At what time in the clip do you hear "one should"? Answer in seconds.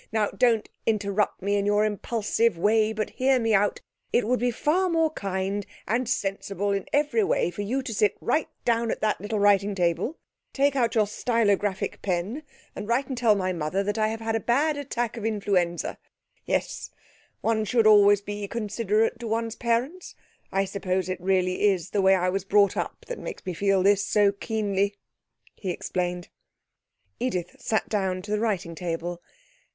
17.41-17.85